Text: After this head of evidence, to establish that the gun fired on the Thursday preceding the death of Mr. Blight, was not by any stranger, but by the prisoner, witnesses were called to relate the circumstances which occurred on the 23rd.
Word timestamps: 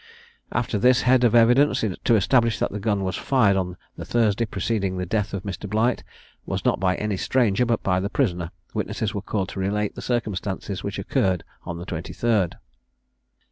After 0.51 0.79
this 0.79 1.03
head 1.03 1.23
of 1.23 1.35
evidence, 1.35 1.81
to 2.05 2.15
establish 2.15 2.57
that 2.57 2.71
the 2.71 2.79
gun 2.79 3.11
fired 3.11 3.55
on 3.55 3.77
the 3.97 4.03
Thursday 4.03 4.47
preceding 4.47 4.97
the 4.97 5.05
death 5.05 5.31
of 5.31 5.43
Mr. 5.43 5.69
Blight, 5.69 6.03
was 6.43 6.65
not 6.65 6.79
by 6.79 6.95
any 6.95 7.17
stranger, 7.17 7.67
but 7.67 7.83
by 7.83 7.99
the 7.99 8.09
prisoner, 8.09 8.49
witnesses 8.73 9.13
were 9.13 9.21
called 9.21 9.49
to 9.49 9.59
relate 9.59 9.93
the 9.93 10.01
circumstances 10.01 10.83
which 10.83 10.97
occurred 10.97 11.43
on 11.65 11.77
the 11.77 11.85
23rd. 11.85 12.53